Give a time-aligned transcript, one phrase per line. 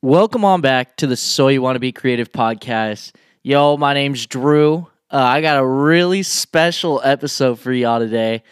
[0.00, 3.16] Welcome on back to the So You Want to Be Creative podcast.
[3.42, 4.86] Yo, my name's Drew.
[5.10, 8.44] Uh, I got a really special episode for y'all today.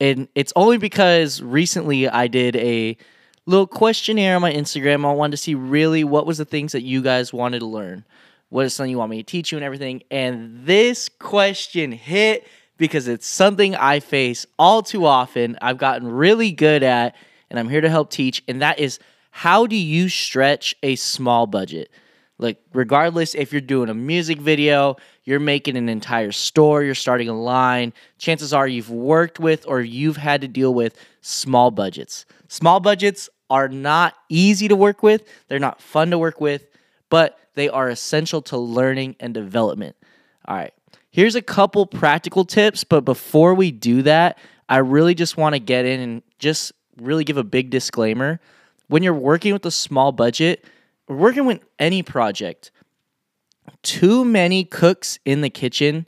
[0.00, 2.96] And it's only because recently I did a
[3.44, 5.04] little questionnaire on my Instagram.
[5.04, 8.06] I wanted to see really what was the things that you guys wanted to learn.
[8.48, 10.02] What is something you want me to teach you and everything.
[10.10, 15.58] And this question hit because it's something I face all too often.
[15.60, 17.14] I've gotten really good at,
[17.50, 18.42] and I'm here to help teach.
[18.48, 18.98] And that is
[19.36, 21.90] how do you stretch a small budget?
[22.38, 27.28] Like, regardless if you're doing a music video, you're making an entire store, you're starting
[27.28, 32.24] a line, chances are you've worked with or you've had to deal with small budgets.
[32.48, 36.66] Small budgets are not easy to work with, they're not fun to work with,
[37.10, 39.96] but they are essential to learning and development.
[40.48, 40.72] All right,
[41.10, 45.58] here's a couple practical tips, but before we do that, I really just want to
[45.58, 48.40] get in and just really give a big disclaimer
[48.88, 50.64] when you're working with a small budget,
[51.08, 52.70] working with any project,
[53.82, 56.06] too many cooks in the kitchen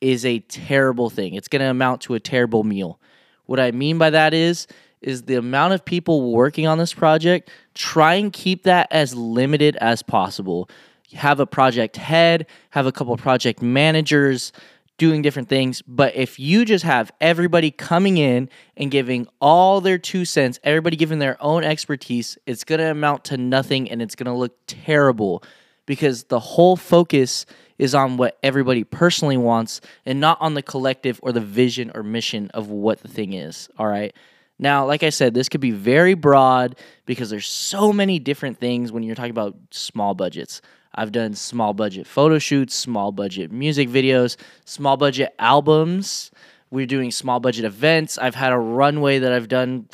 [0.00, 1.34] is a terrible thing.
[1.34, 3.00] It's going to amount to a terrible meal.
[3.46, 4.66] What I mean by that is
[5.02, 9.76] is the amount of people working on this project, try and keep that as limited
[9.76, 10.68] as possible.
[11.12, 14.52] Have a project head, have a couple project managers,
[14.98, 15.82] doing different things.
[15.82, 20.96] But if you just have everybody coming in and giving all their two cents, everybody
[20.96, 24.56] giving their own expertise, it's going to amount to nothing and it's going to look
[24.66, 25.42] terrible
[25.84, 27.46] because the whole focus
[27.78, 32.02] is on what everybody personally wants and not on the collective or the vision or
[32.02, 33.68] mission of what the thing is.
[33.78, 34.14] All right.
[34.58, 38.90] Now, like I said, this could be very broad because there's so many different things
[38.90, 40.62] when you're talking about small budgets.
[40.94, 46.30] I've done small budget photo shoots, small budget music videos, small budget albums.
[46.70, 48.16] We're doing small budget events.
[48.18, 49.88] I've had a runway that I've done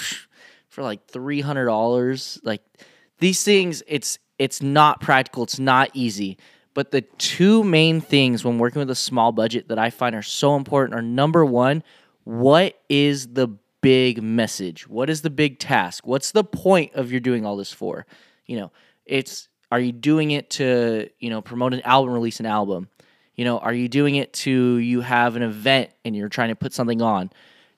[0.68, 2.40] for like $300.
[2.44, 2.62] Like
[3.18, 6.38] these things, it's it's not practical, it's not easy.
[6.74, 10.22] But the two main things when working with a small budget that I find are
[10.22, 11.83] so important are number 1,
[12.24, 13.48] what is the
[13.82, 14.88] big message?
[14.88, 16.06] What is the big task?
[16.06, 18.06] What's the point of you're doing all this for?
[18.46, 18.72] You know,
[19.04, 22.88] it's are you doing it to, you know, promote an album, release an album?
[23.34, 26.56] You know, are you doing it to you have an event and you're trying to
[26.56, 27.30] put something on?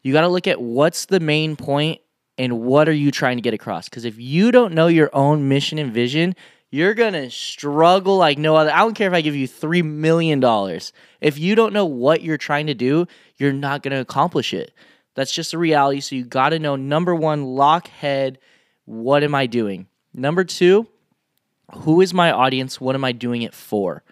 [0.02, 2.00] You got to look at what's the main point
[2.36, 3.88] and what are you trying to get across?
[3.88, 6.34] Because if you don't know your own mission and vision,
[6.70, 8.72] you're to struggle like no other.
[8.72, 10.42] I don't care if I give you $3 million.
[11.20, 14.74] If you don't know what you're trying to do, you're not to accomplish it.
[15.14, 16.00] That's just a reality.
[16.00, 18.38] So you got to know number one, lock head,
[18.84, 19.86] what am I doing?
[20.12, 20.86] Number two,
[21.72, 22.80] who is my audience?
[22.80, 24.02] What am I doing it for?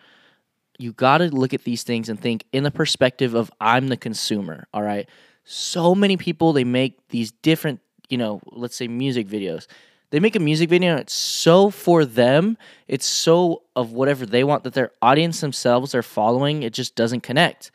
[0.79, 3.97] You got to look at these things and think in the perspective of I'm the
[3.97, 5.09] consumer, all right?
[5.45, 9.67] So many people they make these different, you know, let's say music videos.
[10.11, 14.45] They make a music video and it's so for them, it's so of whatever they
[14.45, 17.71] want that their audience themselves are following, it just doesn't connect.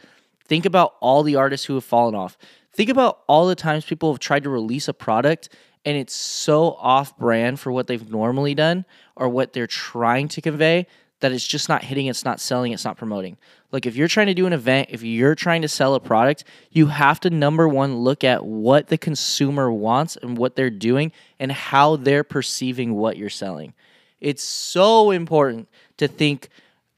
[0.45, 2.37] Think about all the artists who have fallen off.
[2.77, 5.49] Think about all the times people have tried to release a product
[5.83, 10.41] and it's so off brand for what they've normally done or what they're trying to
[10.41, 10.85] convey
[11.19, 13.35] that it's just not hitting, it's not selling, it's not promoting.
[13.71, 16.43] Like if you're trying to do an event, if you're trying to sell a product,
[16.69, 21.11] you have to number one look at what the consumer wants and what they're doing
[21.39, 23.73] and how they're perceiving what you're selling.
[24.21, 25.67] It's so important
[25.97, 26.49] to think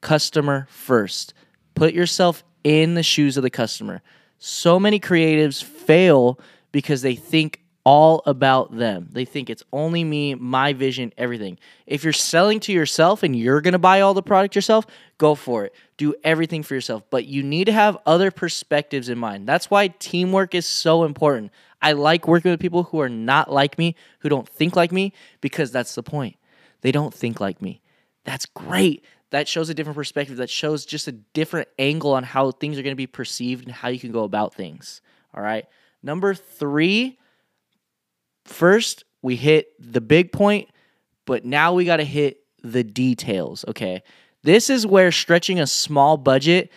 [0.02, 1.34] customer first.
[1.74, 4.02] Put yourself in the shoes of the customer.
[4.40, 6.40] So many creatives fail
[6.72, 9.10] because they think all about them.
[9.12, 11.58] They think it's only me, my vision, everything.
[11.88, 14.86] If you're selling to yourself and you're going to buy all the product yourself,
[15.18, 15.74] go for it.
[15.98, 19.48] Do everything for yourself, but you need to have other perspectives in mind.
[19.48, 21.52] That's why teamwork is so important.
[21.82, 25.14] I like working with people who are not like me, who don't think like me,
[25.42, 26.36] because that's the point.
[26.82, 27.82] They don't think like me.
[28.24, 29.04] That's great.
[29.32, 30.38] That shows a different perspective.
[30.38, 33.74] That shows just a different angle on how things are going to be perceived and
[33.74, 35.02] how you can go about things.
[35.34, 35.66] All right.
[36.02, 37.20] Number three,
[38.46, 40.70] first we hit the big point,
[41.26, 43.66] but now we got to hit the details.
[43.68, 44.02] Okay.
[44.44, 46.72] This is where stretching a small budget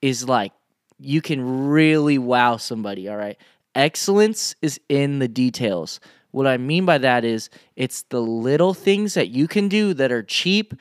[0.00, 0.52] is like
[0.98, 3.08] you can really wow somebody.
[3.08, 3.36] All right.
[3.74, 6.00] Excellence is in the details.
[6.30, 10.12] What I mean by that is it's the little things that you can do that
[10.12, 10.74] are cheap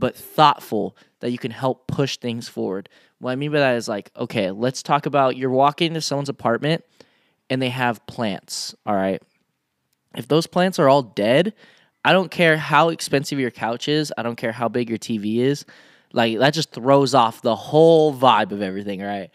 [0.00, 2.88] but thoughtful that you can help push things forward.
[3.18, 6.30] What I mean by that is like, okay, let's talk about you're walking into someone's
[6.30, 6.84] apartment
[7.50, 8.74] and they have plants.
[8.86, 9.22] All right.
[10.16, 11.52] If those plants are all dead,
[12.04, 15.38] I don't care how expensive your couch is, I don't care how big your TV
[15.38, 15.66] is.
[16.12, 19.30] Like that just throws off the whole vibe of everything, right?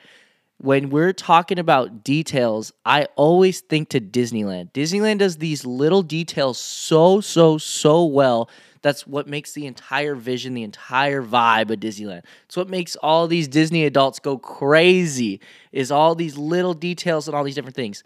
[0.57, 4.71] When we're talking about details, I always think to Disneyland.
[4.71, 8.49] Disneyland does these little details so, so, so well
[8.85, 12.21] That's what makes the entire vision, the entire vibe of Disneyland.
[12.45, 15.41] It's what makes all these Disney adults go crazy
[15.71, 18.03] is all these little details and all these different things.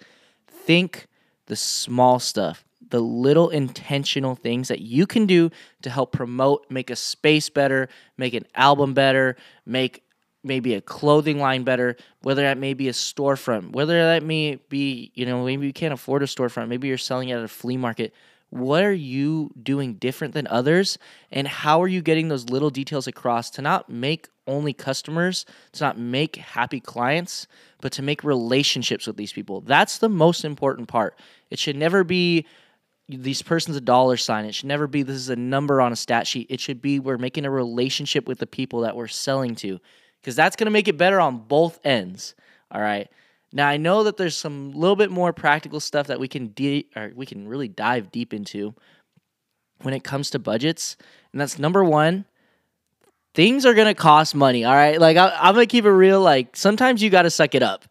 [0.48, 1.08] Think
[1.48, 5.50] the small stuff, the little intentional things that you can do
[5.82, 9.36] to help promote, make a space better, make an album better,
[9.66, 10.06] make
[10.46, 15.12] maybe a clothing line better, whether that may be a storefront, whether that may be,
[15.14, 17.76] you know, maybe you can't afford a storefront, maybe you're selling it at a flea
[17.76, 18.14] market.
[18.50, 20.98] What are you doing different than others?
[21.32, 25.84] And how are you getting those little details across to not make only customers, to
[25.84, 27.46] not make happy clients,
[27.82, 29.62] but to make relationships with these people?
[29.62, 31.20] That's the most important part.
[31.52, 32.46] It should never be
[33.08, 34.46] these person's a dollar sign.
[34.46, 36.48] It should never be this is a number on a stat sheet.
[36.50, 39.80] It should be we're making a relationship with the people that we're selling to
[40.22, 42.36] because that's going to make it better on both ends.
[42.72, 43.10] All right.
[43.52, 46.88] Now I know that there's some little bit more practical stuff that we can de-
[46.96, 48.76] or we can really dive deep into
[49.82, 50.98] when it comes to budgets,
[51.32, 52.26] and that's number one.
[53.36, 54.66] Things are gonna cost money.
[54.66, 56.22] All right, like I, I'm gonna keep it real.
[56.22, 57.86] Like sometimes you got to suck it up.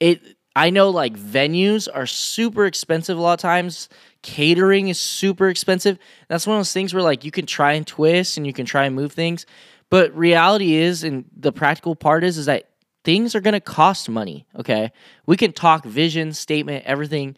[0.00, 0.20] It.
[0.56, 3.88] I know like venues are super expensive a lot of times.
[4.22, 5.98] Catering is super expensive.
[6.28, 8.64] That's one of those things where like you can try and twist and you can
[8.64, 9.46] try and move things,
[9.90, 12.68] but reality is, and the practical part is, is that
[13.04, 14.46] things are going to cost money.
[14.58, 14.90] Okay.
[15.26, 17.36] We can talk vision, statement, everything.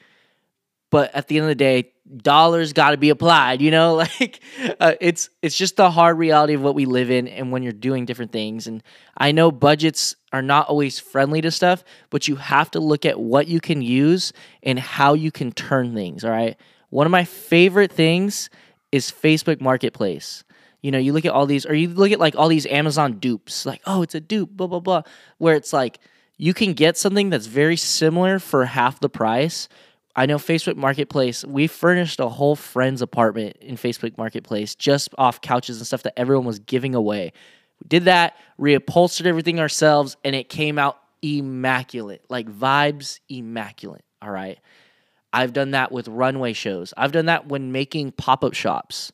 [0.90, 4.40] But at the end of the day, dollars got to be applied, you know, like
[4.80, 7.72] uh, it's it's just the hard reality of what we live in and when you're
[7.72, 8.66] doing different things.
[8.66, 8.82] And
[9.16, 13.18] I know budgets are not always friendly to stuff, but you have to look at
[13.18, 14.32] what you can use
[14.62, 16.24] and how you can turn things.
[16.24, 16.56] All right.
[16.90, 18.48] One of my favorite things
[18.92, 20.44] is Facebook Marketplace.
[20.86, 23.18] You know, you look at all these, or you look at like all these Amazon
[23.18, 25.02] dupes, like, oh, it's a dupe, blah, blah, blah,
[25.38, 25.98] where it's like
[26.36, 29.68] you can get something that's very similar for half the price.
[30.14, 35.40] I know Facebook Marketplace, we furnished a whole friend's apartment in Facebook Marketplace just off
[35.40, 37.32] couches and stuff that everyone was giving away.
[37.82, 42.24] We did that, reupholstered everything ourselves, and it came out immaculate.
[42.28, 44.04] Like vibes immaculate.
[44.22, 44.60] All right.
[45.32, 46.94] I've done that with runway shows.
[46.96, 49.10] I've done that when making pop up shops.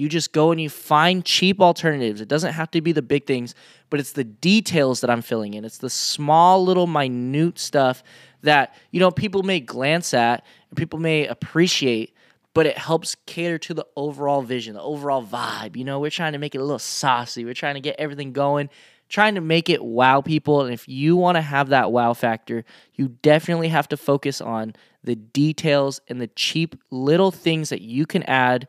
[0.00, 2.22] You just go and you find cheap alternatives.
[2.22, 3.54] It doesn't have to be the big things,
[3.90, 5.62] but it's the details that I'm filling in.
[5.66, 8.02] It's the small little minute stuff
[8.40, 12.14] that, you know, people may glance at and people may appreciate,
[12.54, 15.76] but it helps cater to the overall vision, the overall vibe.
[15.76, 17.44] You know, we're trying to make it a little saucy.
[17.44, 18.70] We're trying to get everything going,
[19.10, 20.62] trying to make it wow people.
[20.62, 22.64] And if you want to have that wow factor,
[22.94, 28.06] you definitely have to focus on the details and the cheap little things that you
[28.06, 28.66] can add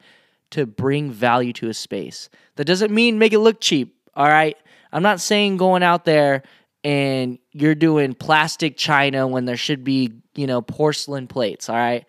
[0.51, 2.29] to bring value to a space.
[2.55, 4.57] That doesn't mean make it look cheap, all right?
[4.91, 6.43] I'm not saying going out there
[6.83, 12.05] and you're doing plastic china when there should be, you know, porcelain plates, all right?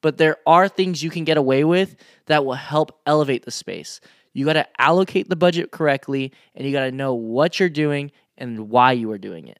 [0.00, 1.96] But there are things you can get away with
[2.26, 4.00] that will help elevate the space.
[4.32, 8.10] You got to allocate the budget correctly and you got to know what you're doing
[8.36, 9.58] and why you are doing it.